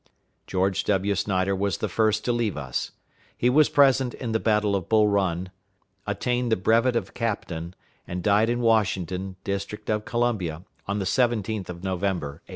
[0.47, 1.13] George W.
[1.13, 2.89] Snyder was the first to leave us.
[3.37, 5.51] He was present in the battle of Bull Run,
[6.07, 7.75] attained the brevet of captain,
[8.07, 12.49] and died in Washington, District of Columbia, on the 17th of November, 1861.